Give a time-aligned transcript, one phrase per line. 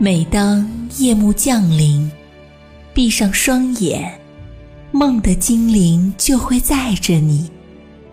[0.00, 0.64] 每当
[0.98, 2.08] 夜幕降临，
[2.94, 4.16] 闭上双眼，
[4.92, 7.50] 梦的精灵就会载着你，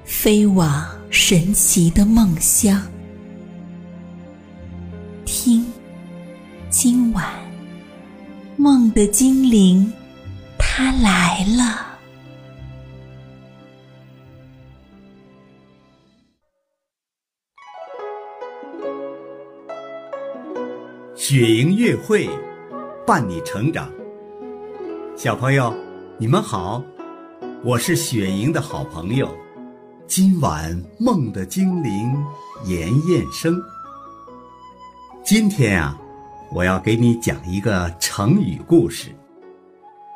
[0.03, 2.81] 飞往神奇的梦乡。
[5.25, 5.63] 听，
[6.71, 7.23] 今晚
[8.57, 9.93] 梦的精灵，
[10.57, 11.94] 它来了。
[21.27, 22.29] 雪莹月会，
[23.03, 23.91] 伴你成长。
[25.15, 25.73] 小朋友，
[26.19, 26.83] 你们好，
[27.63, 29.27] 我是雪莹的好朋友。
[30.05, 32.15] 今晚梦的精灵
[32.65, 33.59] 妍妍生。
[35.23, 35.99] 今天啊，
[36.53, 39.09] 我要给你讲一个成语故事。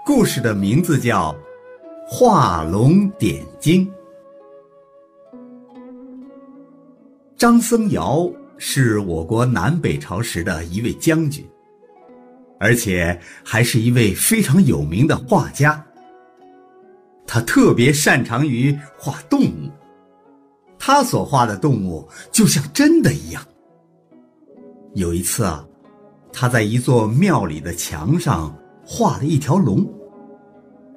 [0.05, 1.33] 故事的名字叫
[2.07, 3.91] 《画龙点睛》。
[7.35, 8.31] 张僧繇。
[8.61, 11.43] 是我国南北朝时的一位将军，
[12.59, 15.83] 而且还是一位非常有名的画家。
[17.25, 19.71] 他特别擅长于画动物，
[20.77, 23.41] 他所画的动物就像真的一样。
[24.93, 25.65] 有一次啊，
[26.33, 29.87] 他在一座庙里的墙上画了一条龙，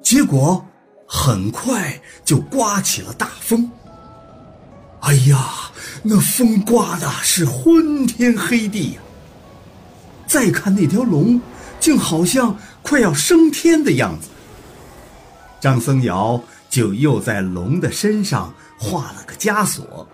[0.01, 0.65] 结果
[1.07, 3.69] 很快就刮起了大风。
[5.03, 5.37] 哎呀！
[6.05, 9.01] 那风刮的是昏天黑地呀！
[10.27, 11.39] 再看那条龙，
[11.79, 14.27] 竟好像快要升天的样子。
[15.61, 20.05] 张僧繇就又在龙的身上画了个枷锁，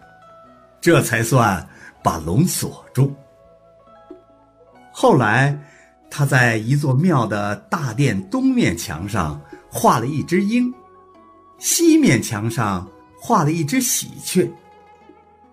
[0.79, 1.67] 这才算
[2.03, 3.15] 把龙锁住。
[4.91, 5.59] 后来，
[6.09, 10.71] 他在一座庙的大殿东面墙上画了一只鹰，
[11.57, 12.87] 西面墙上
[13.19, 14.51] 画了一只喜鹊。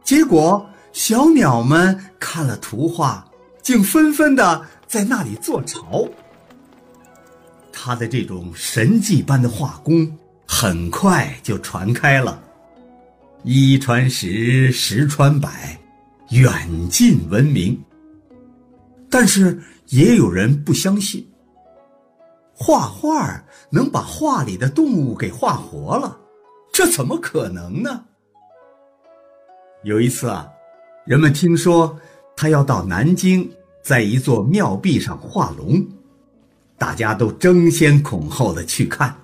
[0.07, 3.27] 结果，小鸟们看了图画，
[3.61, 6.09] 竟纷纷的在那里做巢。
[7.73, 10.09] 他的这种神迹般的画工，
[10.47, 12.41] 很快就传开了，
[13.43, 15.77] 一传十，十传百，
[16.31, 17.77] 远近闻名。
[19.11, 21.29] 但是也有人不相信，
[22.55, 26.17] 画画能把画里的动物给画活了，
[26.73, 28.05] 这怎么可能呢？
[29.87, 30.45] 有一次啊，
[31.05, 31.97] 人们听说
[32.37, 33.49] 他要到南京，
[33.83, 35.81] 在一座庙壁上画龙，
[36.77, 39.17] 大家都争先恐后的去看，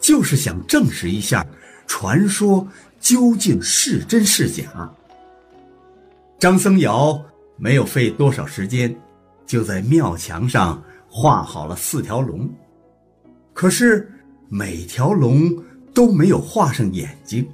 [0.00, 1.46] 就是想证实一下
[1.86, 2.66] 传说
[2.98, 4.92] 究竟是真是假。
[6.40, 7.22] 张僧繇
[7.56, 8.92] 没有费多少时间，
[9.46, 12.50] 就在庙墙上画好了四条龙，
[13.52, 14.10] 可是
[14.48, 15.56] 每条龙
[15.94, 17.48] 都没有画上眼睛。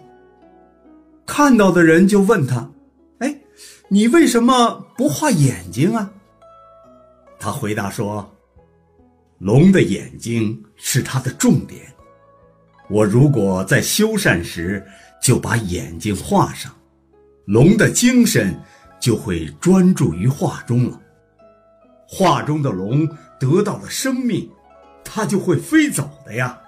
[1.29, 2.69] 看到的人就问他
[3.21, 3.37] ：“哎，
[3.89, 6.11] 你为什么不画眼睛啊？”
[7.39, 8.29] 他回答说
[9.39, 11.83] ：“龙的眼睛是它的重点，
[12.89, 14.85] 我如果在修缮时
[15.23, 16.75] 就把眼睛画上，
[17.45, 18.59] 龙的精神
[18.99, 21.01] 就会专注于画中了。
[22.09, 23.07] 画中的龙
[23.39, 24.51] 得到了生命，
[25.05, 26.59] 它就会飞走的呀。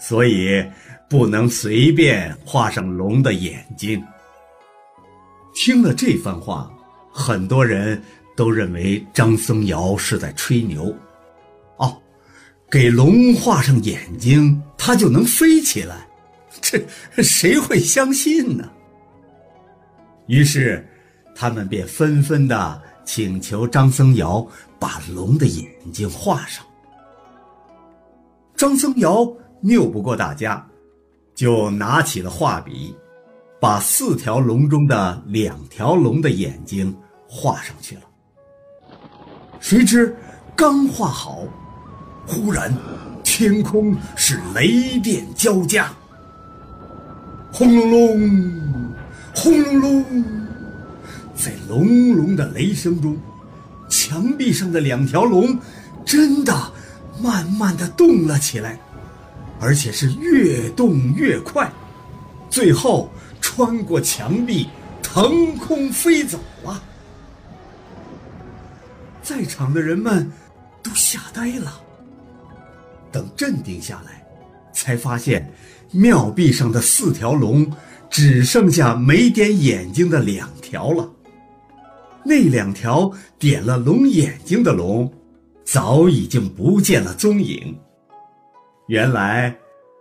[0.00, 0.64] 所以。”
[1.10, 4.00] 不能随便画上龙的眼睛。
[5.52, 6.70] 听了这番话，
[7.10, 8.00] 很多人
[8.36, 10.94] 都认为张僧繇是在吹牛。
[11.78, 12.00] 哦，
[12.70, 16.06] 给龙画上眼睛，它就能飞起来？
[16.62, 16.80] 这
[17.24, 18.70] 谁会相信呢？
[20.28, 20.88] 于是，
[21.34, 26.64] 他们便纷纷的请求张僧繇把龙的眼睛画上。
[28.54, 30.66] 张僧繇拗不过大家。
[31.32, 32.94] 就拿起了画笔，
[33.58, 36.94] 把四条龙中的两条龙的眼睛
[37.26, 38.02] 画上去了。
[39.58, 40.14] 谁知
[40.54, 41.44] 刚画好，
[42.26, 42.70] 忽然
[43.24, 45.90] 天空是雷电交加，
[47.50, 48.92] 轰隆隆，
[49.34, 50.24] 轰隆隆，
[51.34, 53.16] 在隆隆的雷声中，
[53.88, 55.58] 墙壁上的两条龙
[56.04, 56.54] 真的
[57.18, 58.78] 慢慢的动了起来。
[59.60, 61.70] 而且是越动越快，
[62.48, 63.10] 最后
[63.40, 64.68] 穿过墙壁，
[65.02, 66.82] 腾空飞走了。
[69.22, 70.32] 在场的人们
[70.82, 71.80] 都吓呆了。
[73.12, 74.24] 等镇定下来，
[74.72, 75.52] 才发现
[75.90, 77.70] 庙壁上的四条龙
[78.08, 81.08] 只剩下没点眼睛的两条了。
[82.24, 85.12] 那两条点了龙眼睛的龙，
[85.64, 87.76] 早已经不见了踪影。
[88.90, 89.56] 原来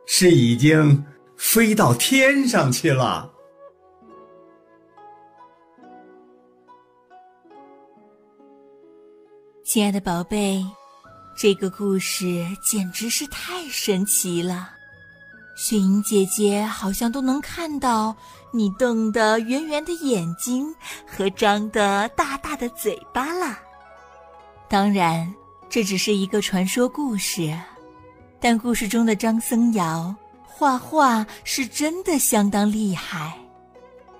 [0.08, 1.06] 是已经
[1.38, 3.32] 飞到天上去了。
[9.64, 10.66] 亲爱的宝贝，
[11.38, 14.72] 这个故事简直是太神奇了。
[15.56, 18.16] 雪莹姐姐好像都能看到
[18.52, 20.66] 你瞪得圆圆的眼睛
[21.06, 23.56] 和张得大大的嘴巴了。
[24.68, 25.32] 当然，
[25.70, 27.56] 这只是一个传说故事，
[28.40, 30.14] 但故事中的张僧繇
[30.44, 33.34] 画画是真的相当厉害。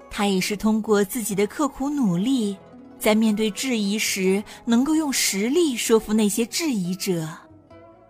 [0.10, 2.58] 他也是通过自己的刻苦努力，
[3.00, 7.28] 在面对质疑时，能够用实力说服那些质疑者。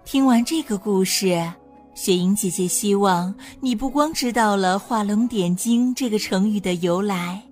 [0.06, 1.52] 听完这个故事。
[1.96, 7.44] 雪莹姐姐希望你不光知道了“画龙点睛”这个成语的由来，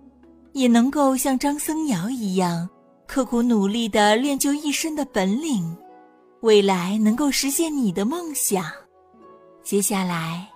[0.54, 2.70] 也能够像张僧繇一样，
[3.06, 5.76] 刻苦努力地练就一身的本领，
[6.48, 8.72] 未来能够实现你的梦想。
[9.62, 10.50] 接下来，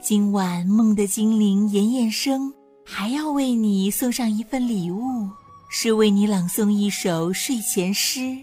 [0.00, 2.54] 今晚梦的精灵妍妍生
[2.86, 5.28] 还要为你送上一份礼物，
[5.68, 8.38] 是为你朗诵一首睡前诗，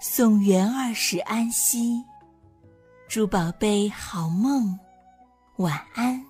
[0.00, 2.02] 送元二使安西。
[3.10, 4.74] 祝宝贝好梦，
[5.58, 6.24] 晚安。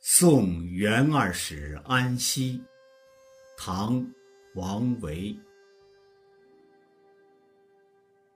[0.00, 2.60] 送元二使安西，
[3.56, 3.94] 唐·
[4.56, 5.38] 王维。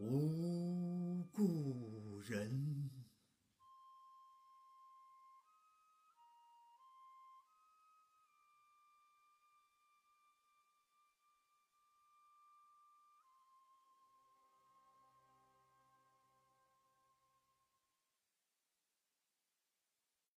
[0.00, 2.99] 无故人。